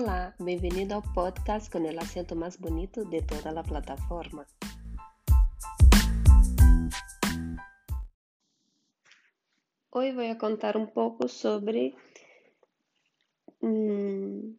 [0.00, 4.46] Olá, bem-vindo ao podcast com o acento mais bonito de toda a plataforma.
[9.90, 11.96] Hoje vou contar um pouco sobre
[13.60, 14.56] hum,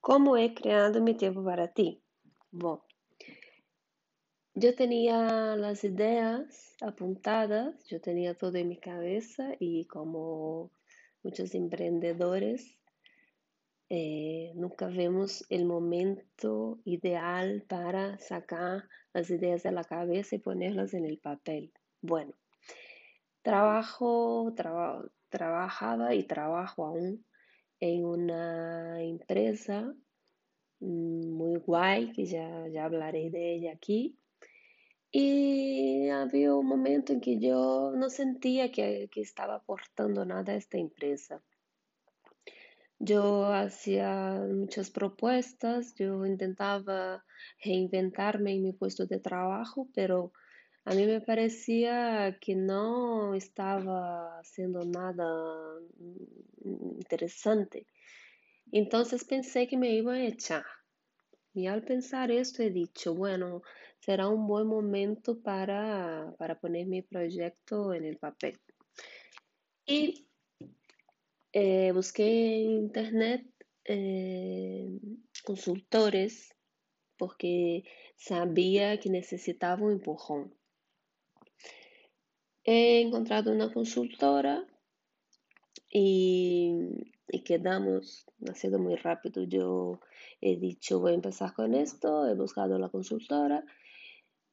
[0.00, 2.02] como é criado meu tempo para ti.
[2.50, 2.80] Bom,
[4.60, 10.68] eu tinha as ideias apontadas, eu tinha tudo em minha cabeça e como
[11.22, 12.79] muitos empreendedores
[13.92, 21.04] eh, nunca vemos o momento ideal para sacar as ideias da cabeça e ponerlas en
[21.04, 21.72] el papel.
[22.00, 22.32] Bueno,
[23.42, 27.24] trabajo, traba, trabajaba y trabajo aún
[27.80, 29.92] en una empresa
[30.78, 34.16] mm, muy guay, que ya, ya hablaré de ella aquí.
[35.10, 40.56] Y había un momento en que yo no sentía que, que estaba aportando nada a
[40.56, 41.42] esta empresa.
[43.02, 47.24] Yo hacía muchas propuestas, yo intentaba
[47.64, 50.32] reinventarme en mi puesto de trabajo, pero
[50.84, 55.80] a mí me parecía que no estaba haciendo nada
[56.62, 57.86] mm, interesante.
[58.70, 60.66] Entonces pensé que me iba a echar.
[61.54, 63.62] Y al pensar esto he dicho, bueno,
[63.98, 68.60] será un buen momento para, para poner mi proyecto en el papel.
[69.86, 70.29] Y
[71.52, 73.46] eh, busqué en internet
[73.84, 74.88] eh,
[75.44, 76.54] consultores
[77.16, 77.84] porque
[78.16, 80.54] sabía que necesitaba un empujón.
[82.64, 84.64] He encontrado una consultora
[85.90, 86.72] y,
[87.28, 89.42] y quedamos, ha sido muy rápido.
[89.42, 90.00] Yo
[90.40, 93.64] he dicho, voy a empezar con esto, he buscado la consultora,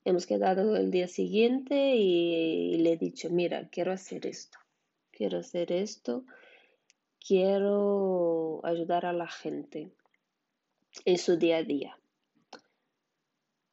[0.04, 4.58] hemos quedado el día siguiente y, y le he dicho, mira, quiero hacer esto,
[5.12, 6.26] quiero hacer esto
[7.28, 9.92] quiero ayudar a la gente
[11.04, 12.00] en su día a día.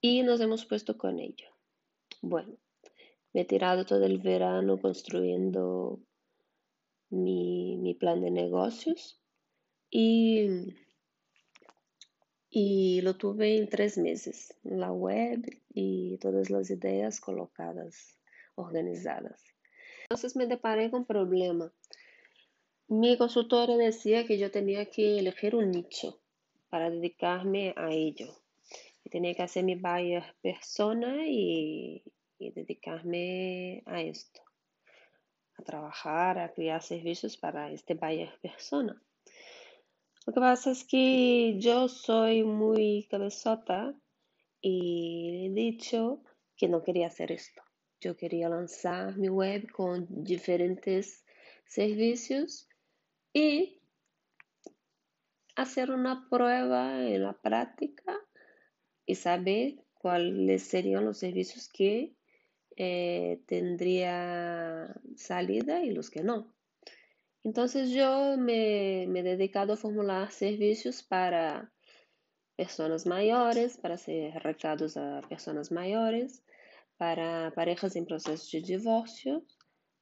[0.00, 1.48] Y nos hemos puesto con ello.
[2.20, 2.56] Bueno,
[3.32, 6.00] me he tirado todo el verano construyendo
[7.10, 9.20] mi, plan de negocios
[9.88, 10.74] y,
[12.50, 18.18] y lo tuve en tres meses, la web y todas las ideas colocadas,
[18.56, 19.42] organizadas.
[20.02, 21.72] Entonces me deparé con un problema
[23.00, 26.20] mi consultora decía que yo tenía que elegir un nicho
[26.68, 28.28] para dedicarme a ello.
[29.02, 32.02] Que tenía que hacer mi buyer persona y,
[32.38, 34.42] dedicarme a esto.
[35.56, 39.00] A trabajar, a crear servicios para este buyer persona.
[40.26, 43.94] Lo que pasa es que yo soy muy cabezota
[44.60, 46.22] y he dicho
[46.56, 47.62] que no quería hacer esto.
[48.00, 51.24] Yo quería lanzar mi web con diferentes
[51.66, 52.68] servicios
[53.34, 53.82] y
[55.56, 58.16] hacer una prueba en la práctica
[59.04, 62.14] y saber cuáles serían los servicios que
[62.76, 66.54] eh, tendría salida y los que no.
[67.42, 71.72] Entonces yo me, me, he dedicado a formular servicios para
[72.56, 76.42] personas mayores, para hacer recados a personas mayores,
[76.96, 79.44] para parejas en proceso de divorcio,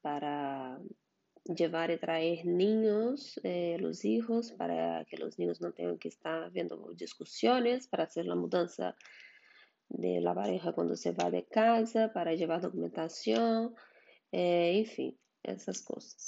[0.02, 0.78] para
[1.44, 6.50] llevar y traer niños, eh, los hijos, para que los niños no tengan que estar
[6.50, 8.96] viendo discusiones, para hacer la mudanza
[9.88, 13.74] de la pareja cuando se va de casa, para llevar documentación,
[14.30, 16.26] eh, en fin, esas cosas.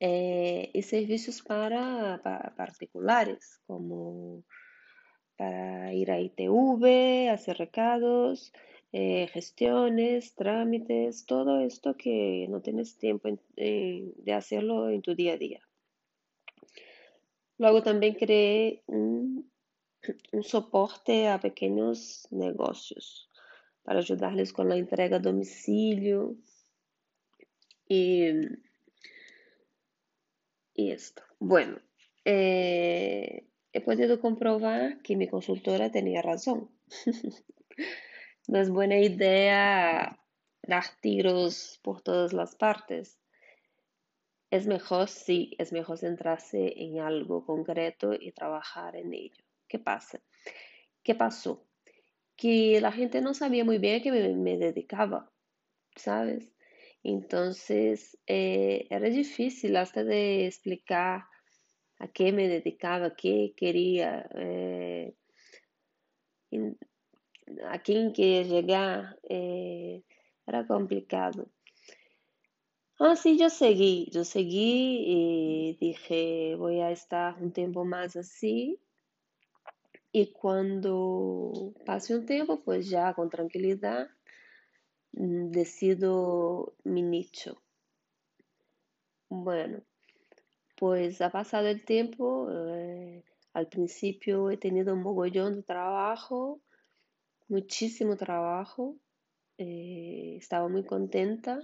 [0.00, 4.44] Eh, y servicios para, para, particulares, como
[5.36, 8.52] para ir a ITV, hacer recados,
[8.92, 15.36] eh, gestiones, trámites, todo esto que no tienes tiempo de hacerlo en tu día a
[15.36, 15.68] día.
[17.58, 19.50] Luego también creé un,
[20.42, 23.28] soporte a pequeños negocios
[23.82, 26.36] para ayudarles con la entrega a domicilio
[27.88, 28.28] y,
[30.74, 31.22] y esto.
[31.40, 31.80] Bueno,
[32.24, 36.70] eh, he podido comprobar que mi consultora tenía razón.
[38.48, 40.18] No es buena idea
[40.62, 43.20] dar tiros por todas las partes.
[44.50, 49.44] Es mejor, sí, es mejor centrarse en algo concreto y trabajar en ello.
[49.68, 50.22] ¿Qué pasa?
[51.02, 51.66] ¿Qué pasó?
[52.36, 55.30] Que la gente no sabía muy bien a qué me, dedicaba,
[55.94, 56.54] ¿sabes?
[57.02, 61.26] Entonces eh, era difícil hasta de explicar
[61.98, 64.26] a qué me dedicaba, qué quería.
[64.36, 65.14] Eh,
[67.68, 70.02] a quién quería llegar eh,
[70.46, 71.48] era complicado.
[72.98, 78.80] Así ah, yo seguí, yo seguí y dije voy a estar un tiempo más así
[80.10, 84.08] y cuando pase un tiempo, pues ya con tranquilidad
[85.12, 87.62] mm, decido mi nicho.
[89.28, 89.82] Bueno,
[90.76, 92.48] pues ha pasado el tiempo.
[92.50, 93.22] Eh,
[93.52, 96.60] al principio he tenido un mogollón de trabajo,
[97.48, 98.96] muchísimo trabajo.
[99.58, 101.60] Eh, estaba muy contenta,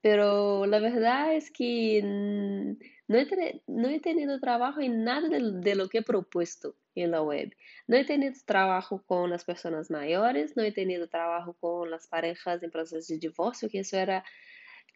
[0.00, 5.88] pero la verdad es que no he, no he tenido trabajo en nada de, lo
[5.88, 7.54] que he propuesto en la web.
[7.86, 12.62] No he tenido trabajo con las personas mayores, no he tenido trabajo con las parejas
[12.62, 14.24] en proceso de divorcio, que eso era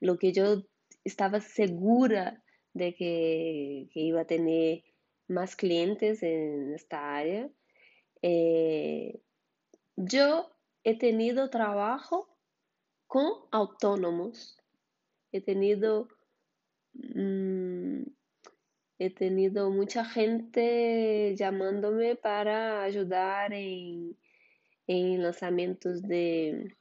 [0.00, 0.64] lo que yo
[1.05, 2.43] estaba segura
[2.75, 4.82] de que, iba a tener
[5.29, 7.49] más clientes en esta área.
[8.20, 9.20] Eh,
[10.05, 10.51] yo
[10.85, 12.29] he tenido trabajo
[13.07, 14.57] con autónomos.
[15.31, 16.09] He tenido,
[16.95, 18.03] mm,
[18.99, 24.17] he tenido mucha gente llamándome para ayudar en,
[24.89, 26.75] lanzamientos de,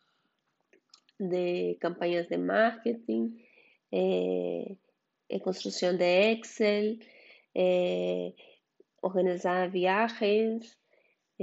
[1.20, 3.38] de campañas de marketing.
[3.92, 4.78] Eh,
[5.44, 7.06] construcción de Excel,
[7.54, 8.36] eh,
[9.02, 10.78] organizar viajes,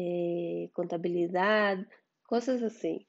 [0.00, 1.76] eh, contabilidad,
[2.22, 3.08] cosas así,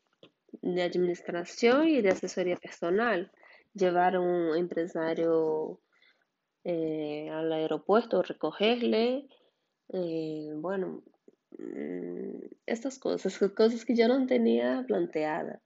[0.64, 3.32] de administración y de asesoría personal.
[3.76, 5.82] Llevar a un empresario
[6.64, 9.28] eh, al aeropuerto, recogerle,
[10.56, 11.04] bueno,
[11.60, 15.62] mm, estas cosas, cosas que yo no tenía planteadas.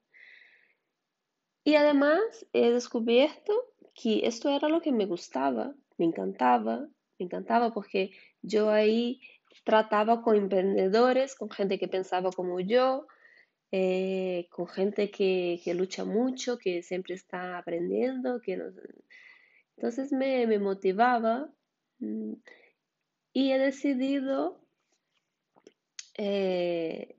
[1.64, 2.20] Y además
[2.52, 3.54] he descubierto
[3.94, 8.12] que esto era lo que me gustaba, me encantaba, me encantaba porque
[8.42, 9.22] yo ahí
[9.64, 13.08] trataba con emprendedores, con gente que pensaba como yo,
[13.72, 18.60] eh, con gente que, lucha mucho, que siempre está aprendiendo, que
[19.78, 21.50] entonces me, motivaba
[22.00, 22.34] mm,
[23.34, 24.60] y he decidido,
[26.18, 27.16] eh,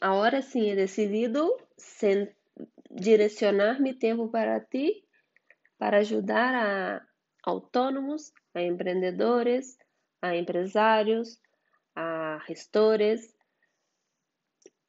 [0.00, 1.56] ahora sí he decidido
[2.90, 5.06] direccionar mi tiempo para ti
[5.78, 7.08] para ayudar a
[7.42, 9.78] autónomos, a emprendedores,
[10.20, 11.40] a empresarios,
[11.96, 13.34] a gestores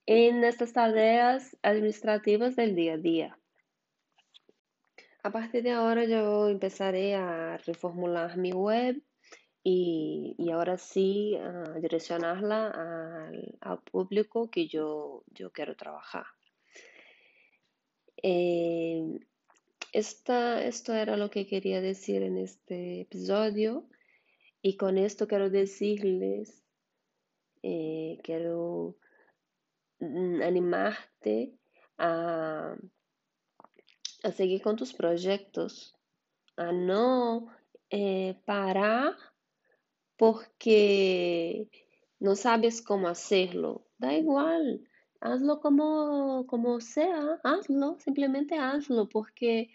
[0.06, 3.39] en estas tareas administrativas del día a día.
[5.24, 9.01] A partir de ahora yo empezaré a reformular mi web
[9.63, 13.27] y, ahora sí a direccionarla
[13.60, 16.25] al, público que yo, yo quiero trabajar.
[18.24, 19.19] Eh,
[19.92, 23.89] esto era lo que quería decir en este episodio
[24.62, 26.63] y con esto quiero decirles,
[27.63, 28.95] eh, quiero
[30.00, 31.54] mm, animarte
[31.98, 32.75] a,
[34.24, 35.95] a, seguir con tus proyectos,
[36.56, 37.48] a no
[37.89, 39.15] eh, parar
[40.18, 41.69] porque
[42.19, 43.86] no sabes cómo hacerlo.
[43.98, 44.88] Da igual,
[45.21, 49.69] hazlo como, como sea, hazlo, simplemente hazlo, porque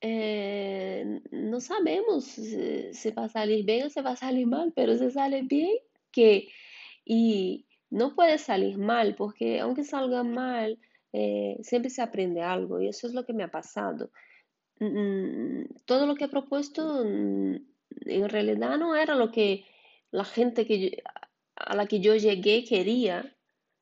[0.00, 4.96] eh, no sabemos si, va a salir bien o si va a salir mal, pero
[4.96, 5.76] si sale bien,
[6.12, 6.48] que
[7.04, 10.78] y no puede salir mal, porque aunque salga mal,
[11.12, 14.10] eh, siempre se aprende algo y eso es lo que me ha pasado.
[14.80, 17.56] Mm, todo lo que he propuesto mm,
[18.06, 19.64] en realidad no era lo que
[20.10, 21.02] la gente que
[21.56, 23.36] a la que yo llegué quería.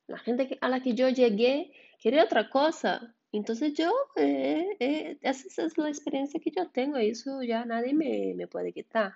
[0.07, 3.15] La gente a la que yo llegué quería otra cosa.
[3.31, 7.93] Entonces yo, eh, eh, esa es la experiencia que yo tengo y eso ya nadie
[7.93, 9.13] me, puede quitar.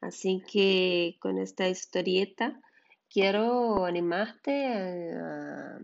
[0.00, 2.60] Así que con esta historieta
[3.08, 5.78] quiero animarte a,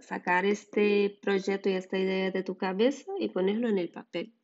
[0.00, 4.34] sacar este proyecto y esta idea de tu cabeza y ponerlo en el papel.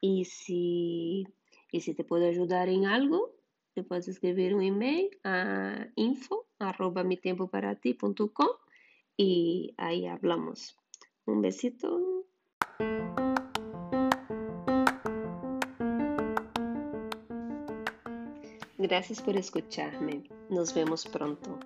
[0.00, 1.26] Y si,
[1.72, 3.34] y si te puedo ayudar en algo,
[3.74, 7.04] te puedes escribir un email a info arroba
[9.16, 10.76] y ahí hablamos.
[11.26, 12.26] Un besito.
[18.82, 20.24] Gracias por escucharme.
[20.50, 21.60] Nos vemos pronto.